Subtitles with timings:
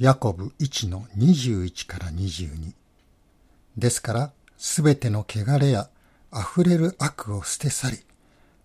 [0.00, 2.72] ヤコブ1の21から22。
[3.76, 5.90] ですから、すべての汚れや
[6.32, 7.98] 溢れる悪を捨て去り、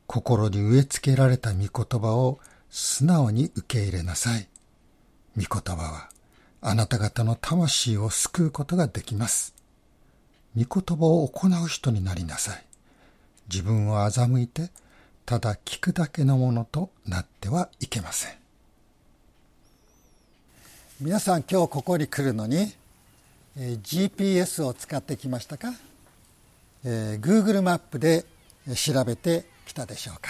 [0.07, 4.47] 心に植え付けられた御言葉を素直に受け入れなさい。
[5.35, 6.09] 御言葉は、
[6.61, 9.54] あなた方の魂を救うことができます。
[10.56, 12.65] 御言葉を行う人になりなさい。
[13.52, 14.70] 自分を欺いて、
[15.26, 18.45] ただ聞くだけのものとなってはいけません。
[21.02, 22.71] 皆さん今日ここに来るのに、
[23.57, 25.73] えー、GPS を使ってきましたか、
[26.85, 28.23] えー、Google マップで
[28.73, 30.29] 調べてきたでしょうか？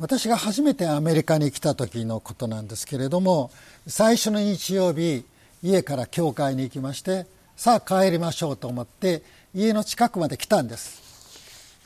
[0.00, 3.50] 私が初めてアメリカに来た時のことなんですけれども
[3.86, 5.26] 最初の日曜日
[5.62, 9.22] 家から教会に行きましてさあ帰りましょうと思って
[9.54, 11.02] 家の近くまで来たんです。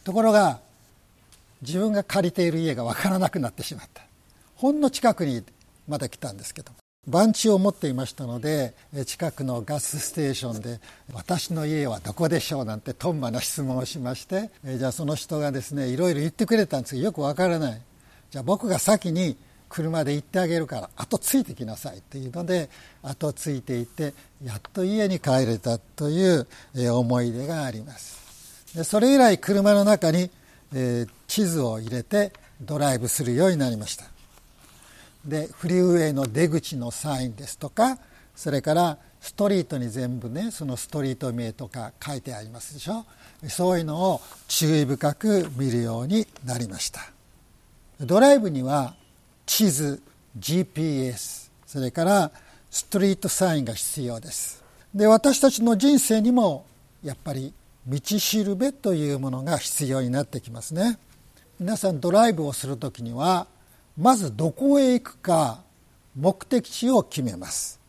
[0.05, 0.61] ところが
[1.63, 4.03] 自分が借りている家が分からなくなってしまった。
[4.55, 5.43] ほんの近くに
[5.89, 6.71] まで来たんですけど。
[7.09, 8.75] 番地を持っていましたので
[9.07, 10.81] 近くのガスステーションで
[11.13, 17.81] 「私の家はどこでしょう?」なんてトンマな質問をしましてじゃあその人がですねいろいろ言ってくれたんですけどよくわからない
[18.31, 19.37] じゃあ僕が先に
[19.71, 22.69] 車で行ってあげるから後ついてきなさいっていうので
[23.03, 26.47] 後ついていってやっと家に帰れたという
[26.93, 28.19] 思い出があります
[28.75, 30.31] でそれ以来車の中に
[31.27, 34.05] 地図を入れてドライブするようになりました
[35.25, 37.99] でフリーウェイの出口のサインですとか
[38.35, 43.05] それからストリートに全部ねそのストリート名とか書いてありますでしょ。
[43.49, 47.01] そういうのを注意深く見るようになりました。
[48.01, 48.95] ドライブには
[49.47, 50.01] 地図
[50.39, 52.31] GPS それから
[52.71, 54.63] ストリートサインが必要です。
[54.95, 56.65] で私たちの人生にも
[57.03, 57.53] やっぱり
[57.87, 60.99] 道しるべというものが必要になってきますね。
[61.59, 63.47] 皆さんドライブをする時には
[63.99, 65.63] まずどこへ行くか
[66.17, 67.81] 目的地を決めます。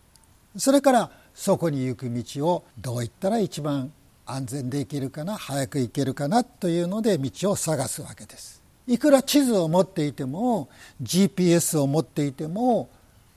[0.58, 3.92] それからそこに行く道をどういったら一番
[4.26, 8.62] 安全で行けるかな早く行けるかなというので道を探すわけです。
[8.88, 10.68] いくら地図を持っていても
[11.02, 12.90] GPS を持っていても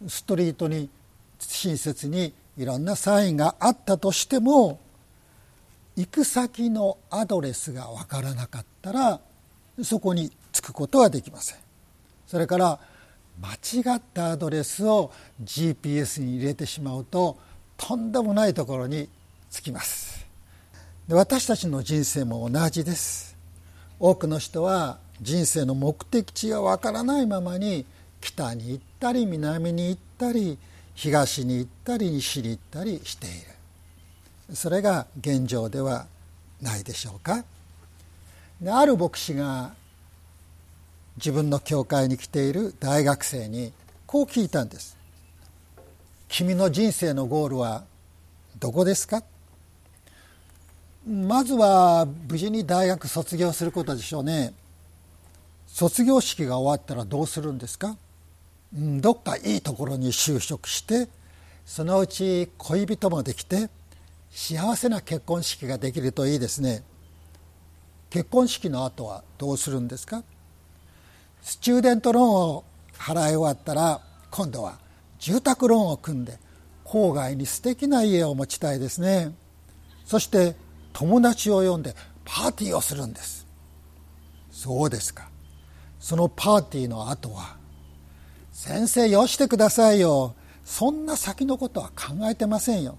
[0.08, 0.88] ストリートに
[1.38, 4.80] 親切にいろんなサインがあったとしても
[5.96, 9.20] 行く先のアドレスがわからなかったら
[9.82, 11.61] そこに着くことはできません。
[12.32, 12.78] それから
[13.42, 15.12] 間違ったアドレスを
[15.44, 17.36] GPS に入れてしまうと
[17.76, 19.10] とんでもないところに
[19.50, 20.24] 着きます。
[21.06, 23.36] で私たちの人生も同じです。
[24.00, 27.84] 多くの人は人生の目的地がわからないままに
[28.22, 30.56] 北に行ったり南に行ったり
[30.94, 33.30] 東に行ったり西に行ったりしてい
[34.48, 34.56] る。
[34.56, 36.06] それが現状では
[36.62, 37.44] ないでしょうか。
[38.66, 39.74] ある牧師が
[41.16, 43.72] 自分の教会に来ている大学生に
[44.06, 44.96] こう聞いたんです。
[46.28, 47.84] 君の人生のゴールは
[48.58, 49.22] どこですか？
[51.06, 54.54] まずは無事に大学卒業することでしょうね。
[55.66, 57.96] 卒業式が終わったらどうするんですか、
[58.76, 61.08] うん、どっかいいところに就職して
[61.64, 63.70] そのうち恋人もできて
[64.30, 66.82] 幸せな結婚式ができるといいですね。
[68.10, 70.22] 結婚式の後はどうするんですか？
[71.42, 72.64] スチューデントローンを
[72.94, 74.78] 払い終わったら今度は
[75.18, 76.38] 住宅ローンを組んで
[76.84, 79.34] 郊外に素敵な家を持ちたいですね。
[80.04, 80.54] そして
[80.92, 81.94] 友達を呼んで
[82.24, 83.46] パーティーをするんです。
[84.50, 85.28] そうですか。
[85.98, 87.56] そのパーティーの後は
[88.52, 90.34] 先生よしてくださいよ。
[90.64, 92.98] そんな先のことは考えてませんよ。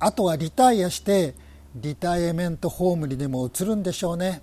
[0.00, 1.34] あとはリタイアして
[1.76, 4.42] リタイアメントホームにでも移るんでしょうね。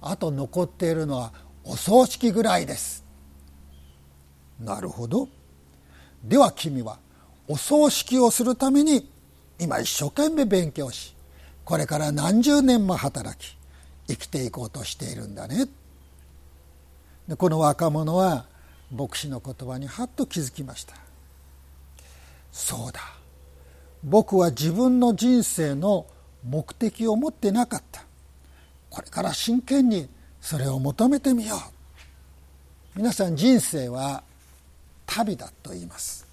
[0.00, 1.32] あと残っているのは
[1.66, 3.04] お葬式ぐらいです。
[4.60, 5.28] なるほど。
[6.24, 6.98] では君は
[7.48, 9.10] お葬式をするために
[9.58, 11.14] 今一生懸命勉強し
[11.64, 13.56] これから何十年も働き
[14.08, 15.66] 生きていこうとしているんだね。
[17.28, 18.46] でこの若者は
[18.94, 20.94] 牧師の言葉にはっと気づきました。
[22.52, 23.00] そうだ。
[24.04, 26.06] 僕は自分の人生の
[26.48, 28.04] 目的を持ってなかった。
[28.88, 30.08] これから真剣に
[30.46, 31.58] それを求めてみよう。
[32.94, 34.22] 皆さん人生は
[35.04, 36.24] 旅だと言います。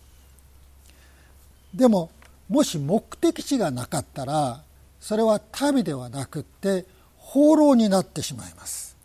[1.74, 2.12] でも
[2.48, 4.62] もし目的地がなかったら
[5.00, 6.86] それは旅ではなくって
[7.18, 8.96] 放浪になってしまいます。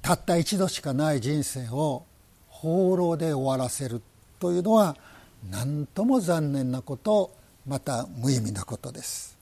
[0.00, 2.06] たった一度しかない人生を
[2.48, 4.00] 放浪で終わらせる
[4.38, 4.96] というのは
[5.50, 7.30] 何とも残念なこと
[7.66, 9.36] また無意味なことです。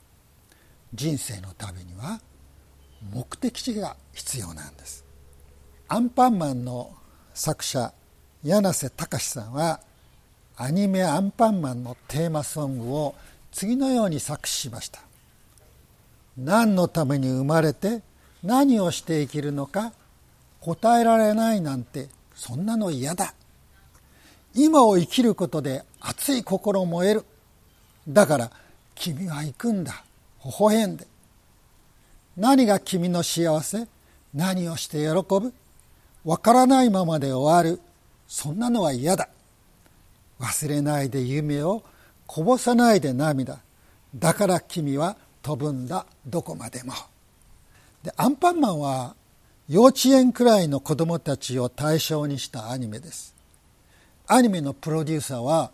[0.93, 2.21] 人生の旅には
[3.41, 5.05] 的地が必要なんです。
[5.89, 6.91] アンパンマンの
[7.33, 7.93] 作者
[8.43, 9.81] 柳瀬隆さんは
[10.57, 13.15] アニメ「アンパンマン」のテーマソングを
[13.53, 15.01] 次のように作詞しました。
[16.37, 18.03] 何のために生まれて
[18.43, 19.93] 何をして生きるのか
[20.61, 23.35] 答えられないなんてそんなの嫌だ。
[24.55, 27.25] 今を生きることで熱い心燃える。
[28.09, 28.51] だから
[28.95, 30.05] 君は行くんだ。
[30.45, 31.07] 微笑んで。
[32.39, 33.89] 何が君の幸せ？
[34.33, 35.07] 何をして喜
[35.41, 35.53] ぶ？
[36.25, 37.81] わからないままで終わる。
[38.29, 39.29] そんなのは嫌だ。
[40.39, 41.83] 忘れないで夢を
[42.29, 43.59] こぼさないで涙。
[44.15, 46.07] だから君は飛ぶんだ。
[46.29, 46.93] どこまでも。
[48.05, 49.17] でアンパンマンは
[49.69, 53.35] 幼稚園くらいの子どもたちを対象にしたアニメです。
[54.29, 55.73] アニメのプロデューサーは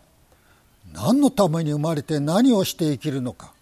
[0.93, 3.53] 何のために生まれて何をして生きるのか。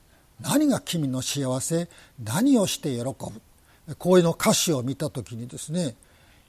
[0.42, 1.88] 何が君の幸せ
[2.24, 3.96] 何をして喜ぶ？
[3.98, 5.96] こういうの歌詞を見た時にですね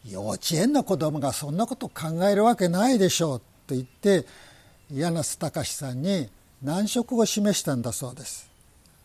[0.09, 4.27] 幼稚園の子供がそんなこと考えるわけないでしょうと言って
[4.93, 6.29] 柳瀬隆さんに
[6.63, 8.51] 難色を示したんだそうです。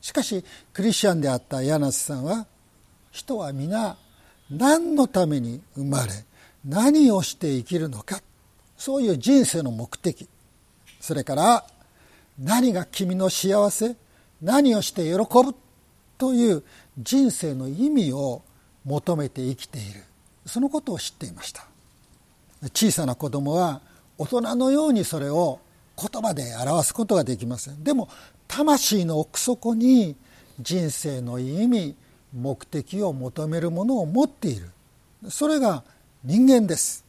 [0.01, 0.43] しかし
[0.73, 2.45] クリスチャンであった柳瀬さんは
[3.11, 3.97] 人は皆
[4.49, 6.11] 何のために生まれ
[6.65, 8.21] 何をして生きるのか
[8.77, 10.27] そういう人生の目的。
[10.99, 11.65] それから
[12.37, 13.95] 何が君の幸せ？
[14.41, 15.55] 何をして喜ぶ
[16.17, 16.63] という
[16.97, 18.41] 人生の意味を
[18.85, 20.03] 求めて生きている。
[20.45, 21.65] そのことを知っていました。
[22.73, 23.81] 小さな子供は
[24.17, 25.59] 大人のようにそれを
[25.97, 27.83] 言葉で表すことができません。
[27.83, 28.09] でも
[28.47, 30.15] 魂の奥底に
[30.59, 31.95] 人生の意味
[32.33, 34.69] 目的を求めるものを持っている。
[35.29, 35.83] それが
[36.23, 37.05] 人間です。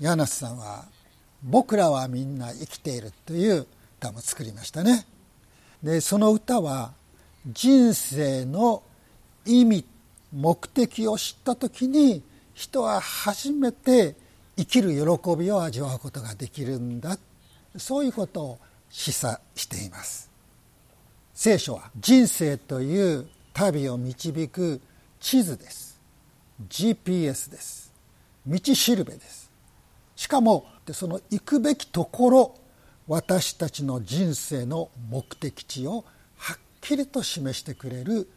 [0.00, 0.86] 柳瀬さんは
[1.42, 3.66] 「僕らはみんな生きている」という
[3.98, 5.06] 歌も作りましたね。
[5.84, 6.92] でその歌は
[7.46, 8.82] 人生の
[9.44, 9.84] 意味
[10.32, 12.22] 目的を知った時に
[12.54, 14.16] 人は初めて
[14.56, 17.18] 生きる喜びを味わうことができるんだ。
[17.76, 18.58] そういうことを
[18.88, 20.30] 示唆しています。
[21.34, 24.80] 聖書は人生という旅を導く
[25.20, 26.00] 地図です。
[26.68, 27.92] GPS です。
[28.46, 29.50] 道しるべです。
[30.16, 32.54] しかもその行くべきところ
[33.06, 36.04] 私たちの人生の目的地を
[36.36, 38.28] はっきりと示してくれる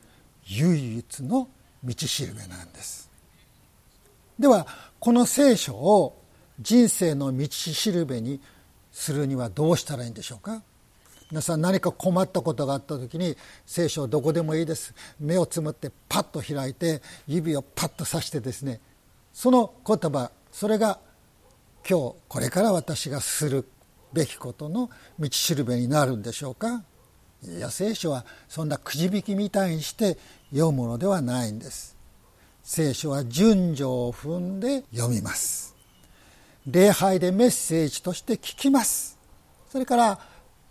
[0.45, 1.47] 唯一の
[1.83, 3.09] 道しるべなんです。
[4.37, 4.67] では
[4.99, 6.21] この聖書を
[6.59, 8.41] 人生の道しるべに
[8.91, 10.61] するにはどうしたらいいんでしょうか？
[11.29, 13.35] 皆さん何か困ったことがあった時に
[13.65, 14.93] 聖書どこでもいいです。
[15.19, 18.79] 目をつむってパッと開いて指をパッと刺してですね
[19.33, 20.99] その言葉それが
[21.89, 23.67] 今日これから私がする
[24.17, 26.81] べきことの道しるべになるんでしょうか？
[27.43, 30.17] いや聖書はそんなくじ引きみたいにして
[30.49, 31.95] 読むのではないんです。
[32.63, 35.75] 聖書は順序を踏んで読みます。
[36.65, 39.19] 礼拝でメッセージとして聞きます。
[39.69, 40.19] それから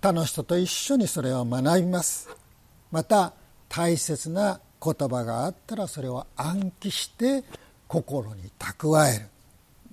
[0.00, 2.28] 他の人と一緒にそれを学びます。
[2.90, 3.32] また
[3.68, 7.44] 大切な言葉があったらそれを暗記して
[7.86, 9.28] 心に蓄える。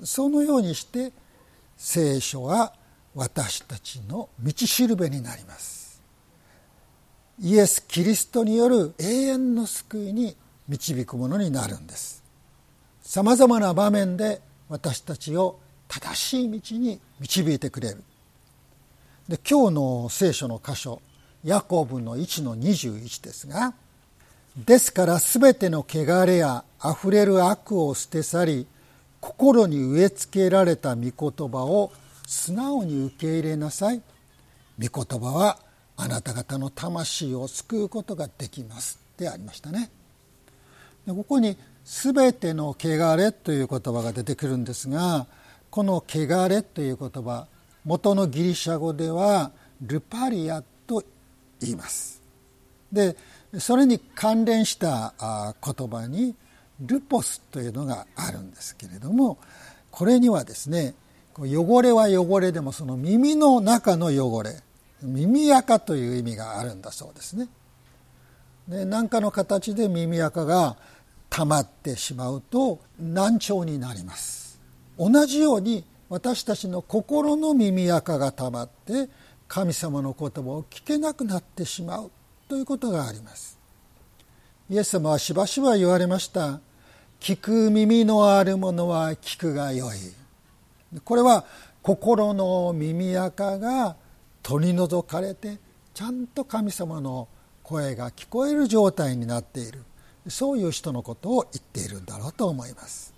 [0.05, 1.11] そのようにして
[1.77, 2.73] 聖書は
[3.15, 6.01] 私たちの道しるべになります。
[7.39, 10.35] イエス・キリストによる永遠の救いに
[10.67, 12.23] 導くものになるんです。
[13.01, 18.03] さまざまな場面で私たちを正しい道に導いてくれる。
[19.27, 21.01] で今日の聖書の箇所
[21.43, 23.73] ヤコブの1の21ですが
[24.57, 28.67] ですからすべての汚れやあふれる悪を捨て去り
[29.19, 31.91] 心に植え付けられた御言葉を
[32.27, 34.01] 素直に受け入れなさい。
[34.79, 35.59] 御言葉は
[35.95, 38.99] あなた方の魂を救うことができます。
[39.13, 39.89] ってありましたね。
[41.05, 45.27] でここに「すべての汚れ」という言葉が出てくるんですが
[45.69, 47.47] この「汚れ」という言葉
[47.85, 49.51] 元のギリシャ語では
[49.81, 51.03] ルパリアと
[51.59, 52.21] 言います。
[52.91, 53.17] で
[53.59, 55.13] それに関連した
[55.63, 56.35] 言葉に
[56.79, 59.37] ルポスというのがあるんですけれども
[59.91, 60.95] これにはですね
[61.37, 64.61] 汚れは汚れでもその耳の中の汚れ
[65.01, 67.47] 耳垢という意味があるんだそうですね。
[68.67, 70.77] で何かの形で耳垢が
[71.29, 74.59] 溜まってしまうと難聴になります。
[74.97, 79.09] 同じように私たちの心の耳垢が溜まって
[79.47, 82.11] 神様の言葉を聞けなくなってしまう
[82.47, 83.57] ということがあります。
[84.69, 86.59] イエス様はしばしば言われました。
[87.19, 90.22] 聞く耳のあるものは聞くがよい。
[91.01, 91.45] これは
[91.81, 93.95] 心の耳垢が
[94.41, 95.57] 取り除かれて
[95.93, 97.27] ちゃんと神様の
[97.63, 99.83] 声が聞こえる状態になっている。
[100.27, 103.13] そういう人のことを言っているんだろうと思います。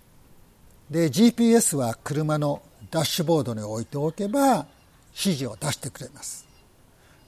[0.90, 4.66] で GPS は車のダッシュボードに置いておけば
[5.12, 6.46] 指示を出してくれます。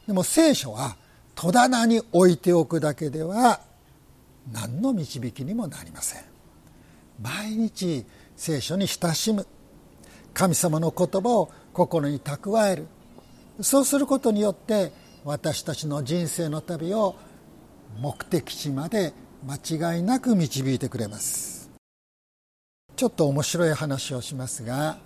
[0.06, 0.96] でも聖書は
[1.36, 3.62] 戸棚に置いておくだけでは
[4.52, 6.24] 何の導きにもなりません。
[7.22, 9.46] 毎日聖書に親しむ。
[10.38, 12.88] 神様の言葉を心に蓄える。
[13.60, 14.92] そうすることによって
[15.26, 17.16] 私たちの人生の旅を
[18.00, 19.14] 目的地まで
[19.44, 21.72] 間違いなく導いてくれます。
[22.96, 25.00] ちょっと面白い話をしますが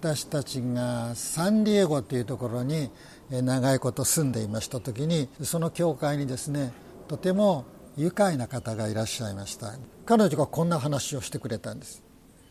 [0.00, 2.92] 私たちがサンディエゴというところに
[3.28, 6.72] 長いこと住んでいました時にその教会にですね
[7.08, 7.64] とても
[7.96, 9.74] 愉快な方がいらっしゃいました。
[10.04, 12.04] 彼女がこんな話をしてくれたんです。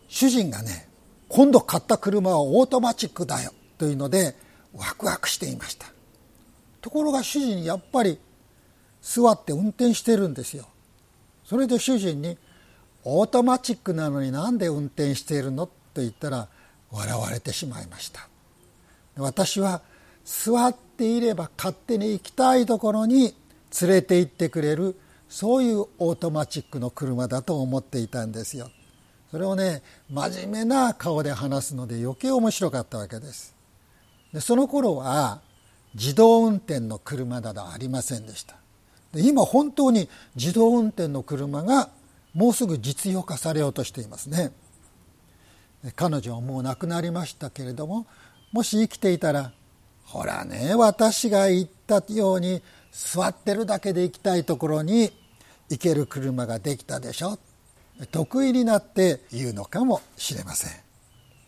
[0.09, 0.89] 主人がね
[1.27, 4.35] 今度買った車はオートマチックだよというので
[4.73, 5.87] ワクワクしていました。
[6.81, 8.19] ところが主人やっぱり
[9.01, 10.67] 座って運転してるんですよ。
[11.43, 12.37] それで主人に
[13.03, 16.47] 「オートマチックなのになんで運転しているの?」と言ったら
[16.91, 18.27] 笑われてしまいました。
[19.17, 19.81] 私は
[20.25, 23.35] 座っていれば勝手に行きたいところに
[23.81, 28.69] 連れて行ってくれるそういうオートマチックの車だと思っていたんですよ。
[29.31, 33.55] それをね真面目な顔で話すので余計面白かったわけです。
[34.33, 35.41] でその頃は
[35.93, 38.55] 自動運転の車などありませんでした。
[39.13, 41.89] で今本当に自動運転の車が
[42.33, 44.51] もうすぐ実用化されようとしていますね。
[45.95, 48.07] 彼女はもう亡くなりましたけれども
[48.51, 49.51] もし生きていたら
[50.03, 55.11] ほらね私が言ったように座ってるだけで行きたいところに
[55.69, 57.37] 行ける車ができたでしょ。
[58.11, 60.71] 得意になって言うのかもしれません。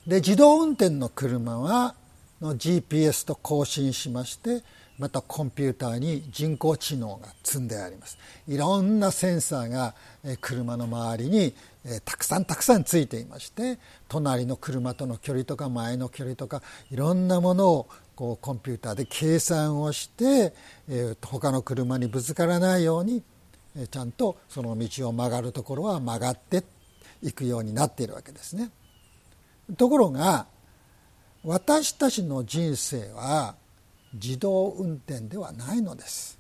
[0.07, 1.95] で自動運転の車は
[2.41, 4.63] の GPS と更新しまして
[4.97, 8.17] またコンピューターに人工知能が積んであります。
[8.47, 9.95] いろんなセンサーが
[10.41, 11.53] 車の周りに
[12.05, 20.53] たくさんたくさんついていまして隣の車との距離とか前の距離とかいろんなものをこうコンピューターで計算をして、
[20.89, 23.21] え、他の車にぶつからないように、
[23.85, 26.63] ちゃんとその道を曲がるところは曲がって
[27.21, 28.71] いくようになっているわけですね。
[29.77, 30.47] ところが
[31.43, 33.55] 私たちの人生は
[34.13, 36.37] 自動運転ではないのです。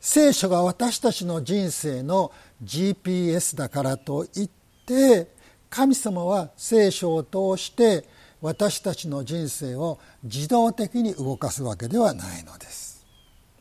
[0.00, 4.50] 聖書が私たちの人生の GPS だからといっ
[4.86, 5.28] て
[5.70, 8.04] 神様は聖書を通して
[8.40, 13.04] 私たちの人生を自動的に動かすわけではないのです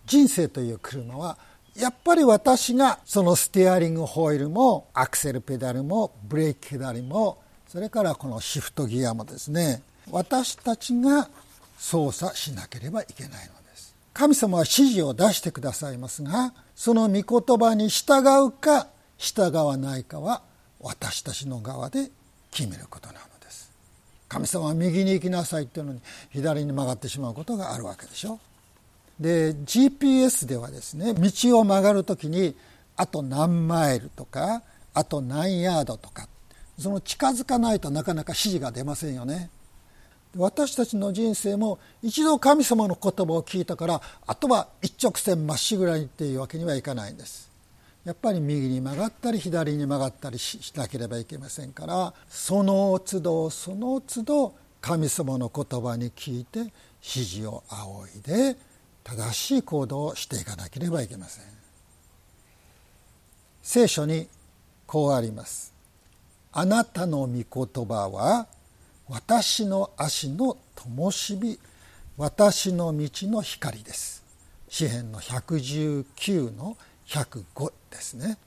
[0.05, 1.37] 人生という車は
[1.79, 11.29] やっぱり私がそのステアリングホイールもアクセルペダルもブレーキペダルもそれからこのシフトギアもですね私たちが
[11.77, 13.37] 操作しなければいけないの
[13.69, 20.41] です神様は指示を出してくださいますがその御言葉に従うか従わないかは
[20.79, 22.09] 私たちの側で
[22.49, 23.71] 決めることなのです
[24.27, 28.39] 神様は右に行きなさいっていうのに左に曲がってしまうことがあるわけでしょ。
[29.19, 32.55] で GPS ではですね道を曲がる時に
[32.95, 34.61] あと何マイルとか
[34.93, 36.27] あと何ヤードとか
[36.79, 39.49] その近づかないとなかなか指示が出ませんよね。
[40.35, 47.49] 私たちの人生も一度神様の言葉を聞いたからあとは一直線まっしぐらにっていうわけにはいかないんです。
[48.05, 56.71] やっぱり右に曲がったり左に曲がったりしなければいけませんからその都度その都度神様の言葉に聞いて指
[57.01, 58.55] 示を仰いで
[59.07, 61.45] 正しい行動をしていかなければいけません。
[63.63, 64.27] 聖書に
[64.85, 65.73] こうあります。
[66.51, 68.47] あなたの御言葉は
[69.07, 71.59] 私の足の灯火
[72.17, 74.25] 私の道の光です。
[74.67, 76.75] 詩篇の119の
[77.07, 78.37] 105ですね。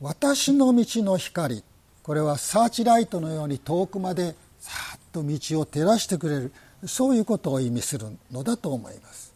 [0.00, 1.62] 私の道の光
[2.02, 6.52] これはサーチライトのように遠くまでさっと道を照らしてくれる
[6.86, 9.30] そういうことを意味するのだと思います。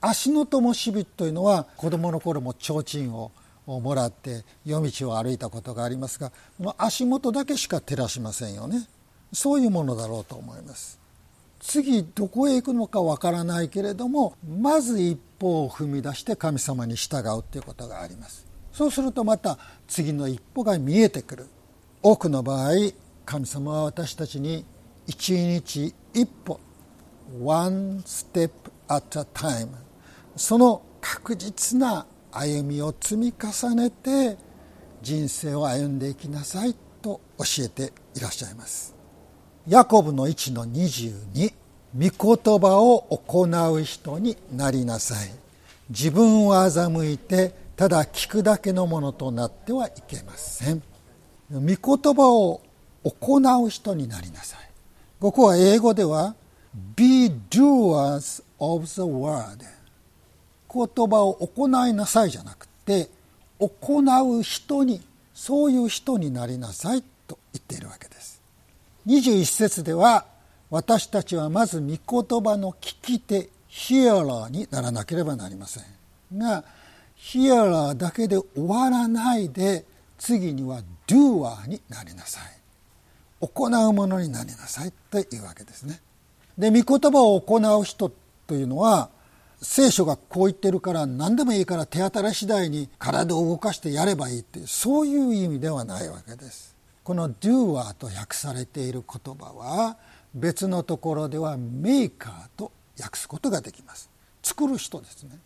[0.00, 3.30] 足の灯火というのは子供の頃も提灯
[3.66, 6.32] をもらって夜道を歩いたことがありますが
[6.78, 8.88] 足元だけしか照らしませんよね。
[9.32, 11.00] そういうものだろうと思います
[11.58, 18.46] 次どこへ行くのかわからないけれどもまず一歩を踏み出して神様に従うということがあります。
[18.72, 21.46] そうするとまた次の一歩が見えてくる。
[22.02, 22.72] 多くの場合
[23.24, 24.64] 神様は私たちに
[25.06, 26.60] 一日一歩
[27.42, 28.50] one step
[28.88, 29.70] at a time
[30.36, 34.36] その確実な歩みを積み重ねて
[35.00, 38.94] 人生を歩んでいきなさいと教えていらっしゃいます。
[39.66, 41.52] ヤコブの1の22
[41.94, 45.30] 御言葉を行う人になりなさい。
[45.88, 50.82] 自分を欺いてただ聞くだけのものとなってはいけません。
[51.50, 52.60] 御言葉を
[53.04, 54.70] 行う人になりなさい。
[55.18, 56.34] ここは英語では
[56.94, 59.75] be doers of the word
[60.72, 63.08] 言葉を行いなさいじゃなくて
[63.58, 65.00] 行う人に
[65.34, 68.40] そういう人になりなさいと言っているわけです。
[69.06, 70.26] 21節では
[70.70, 75.84] 私たちはまず御言葉の聞き手ヒアラーにならなければなりません。
[76.38, 76.64] が
[77.14, 79.84] ヒアラーだけで終わらないで
[80.18, 82.42] 次にはドゥアーになりなさい。
[83.40, 86.00] 行うものになりなさいというわけですね。
[86.58, 88.10] で御言葉を行う人
[88.46, 89.10] というのは
[89.62, 96.76] 聖書がこう言ってるから何でもいいから手当たり次第に体を動かしてやればいいってそういう意味ではないわけです。
[97.02, 99.96] この doer と訳されている言葉は
[100.34, 104.10] 別のところではメーカーと訳すことができます。
[104.42, 105.38] 作る人ですね。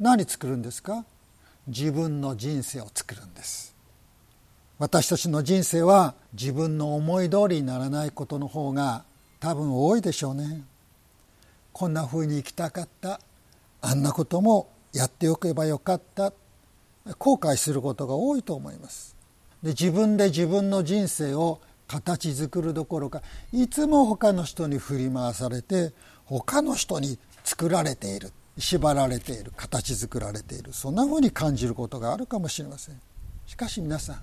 [0.00, 1.04] 何作るんですか？
[1.66, 3.74] 自分の人生を作るんです。
[4.78, 9.04] 私たちの人生は自分の思い通りにならないことの方が
[9.38, 10.64] 多分多いでしょうね。
[11.72, 13.20] こんな風に生きたかった。
[13.82, 16.32] あんなこともやっておけばよかった。
[17.18, 19.16] 後悔することが多いと思います。
[19.62, 23.22] で自分で自分の人生を形作るどころか
[23.52, 25.92] いつも他の人に振り回されて
[26.24, 30.72] 他の人に作られている縛られている形作られている。
[30.72, 33.00] そんなふうに感じることがあるかもしれません。
[33.46, 34.22] しかし皆さん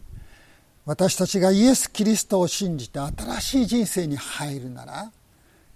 [0.86, 5.12] 私たちがイエス・キリストを信じて新しい人生に入るなら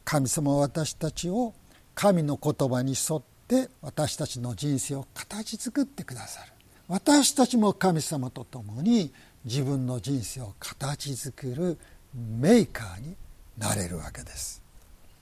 [0.06, 1.54] 神様は私たちを
[1.94, 3.33] 神の言葉に沿って
[3.82, 6.52] 私たちの人生を形作ってくださる。
[6.88, 9.12] 私たちも神様と共に
[9.46, 11.78] 自分の人生を形作る
[12.14, 13.16] メーカーに
[13.58, 14.62] なれるわけです。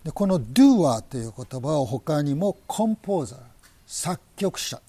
[0.03, 3.39] でこの doer という言葉は他にもコンポーザー
[3.85, 4.81] 作曲者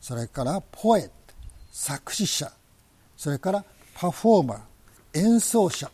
[0.00, 1.12] それからポエット
[1.70, 2.52] 作詞者
[3.16, 3.64] それから
[3.94, 4.60] パフォーマー
[5.14, 5.90] 演奏者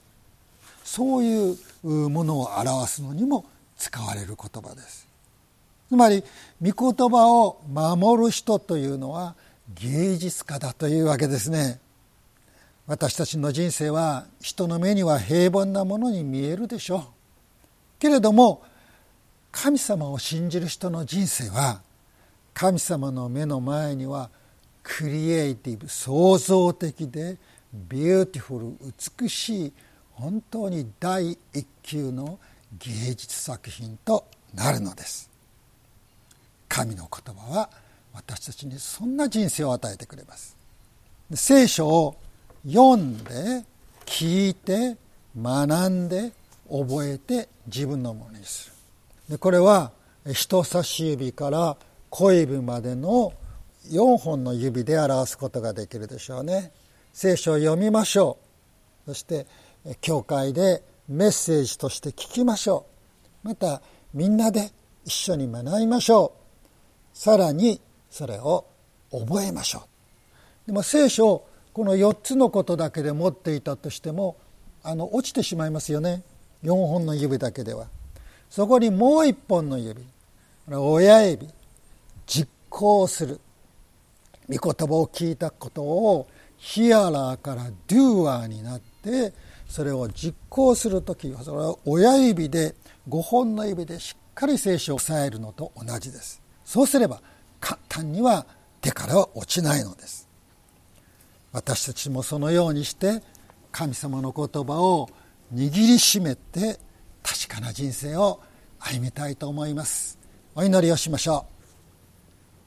[0.83, 3.45] そういうものを表すのにも
[3.77, 5.07] 使われる言葉です。
[5.89, 6.23] つまり
[6.61, 9.35] 御言葉を守る人というのは
[9.75, 11.81] 芸術家だというわけですね。
[12.87, 17.03] 私たちの人生は人の目には平凡なものに見えるでしょう。
[17.99, 18.63] けれども
[19.51, 21.81] 神様を信じる人の人生は
[22.55, 24.31] 神様の目の前には
[24.83, 27.39] クリエイティブ創造的で
[27.73, 29.73] ビューティフル美しい
[30.13, 32.39] 本当に第一級の
[32.79, 35.28] 芸術作品となるのです。
[36.69, 37.71] 神の言葉は
[38.13, 40.57] 私たちにそんな人生を与えてくれます。
[41.35, 42.17] 聖書を
[42.67, 43.65] 読んで
[44.07, 44.97] 聞いて
[45.41, 46.33] 学んで
[46.71, 48.75] 覚えて自分のものにする。
[49.31, 49.93] でこれは
[50.33, 51.77] 人差し指から
[52.11, 53.33] 小指までの
[53.91, 56.73] 4本の指で表すことができるでしょうね。
[57.13, 58.39] 聖書を読みましょ
[59.07, 59.11] う。
[59.11, 59.47] そして
[60.01, 62.87] 教会でメッセージとして聞きましょ
[63.45, 63.49] う。
[63.49, 63.81] また
[64.13, 64.71] みんなで
[65.05, 66.38] 一緒に学びましょう。
[67.19, 67.81] さらに
[68.13, 68.65] それを
[69.11, 70.69] 覚えましょう。
[70.69, 74.37] でも聖書をこの4つのことだけで持っていたとしても
[74.85, 76.23] あの落ちてしまいますよね。
[76.63, 77.89] 4本の指だけでは。
[78.49, 80.01] そこにもう1本の指
[80.71, 81.49] 親指
[82.29, 83.41] 実行する。
[84.49, 89.33] 御言葉を聞いたことをヒアラーからドゥアーになって
[89.69, 92.77] それを実行する時はそれは親指で
[93.09, 96.41] 5本の指でしっかり聖書を押さえるのと同じです。
[96.69, 97.23] そうすれば
[97.61, 98.45] 簡単には
[98.83, 100.29] 手からは落ちないのです。
[101.51, 103.23] 私たちもそのようにして
[103.73, 105.09] 神様の言葉を
[105.55, 106.79] 握りしめて
[107.23, 108.41] 確かな人生を
[108.81, 110.19] 歩みたいと思います。
[110.55, 111.67] お祈りをしましょう。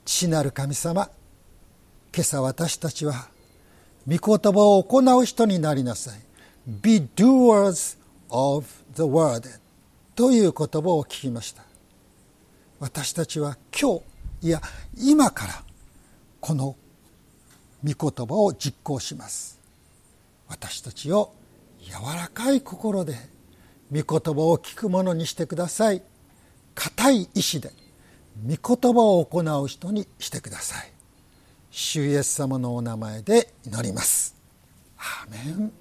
[0.06, 1.12] 父なる神様
[2.12, 3.28] 今朝私たちは
[4.08, 6.20] 御言葉を行う人になりなさい。
[6.68, 8.00] Be doers
[8.32, 9.48] of the word.
[10.16, 11.71] という言葉を聞きました。
[12.82, 14.02] 私たちは今
[14.42, 14.60] 日いや
[14.98, 15.64] 今から
[16.40, 16.76] この
[17.86, 19.60] 御言葉を実行します。
[20.48, 21.32] 私たちを
[21.80, 23.14] 柔らかい心で
[23.92, 26.02] 御言葉を聞くものにしてください。
[26.74, 27.72] 固い意志で
[28.48, 30.92] 御言葉を行う人にしてください。
[31.70, 34.36] 主イエス様のお名前で祈ります。
[34.98, 35.72] アーメン。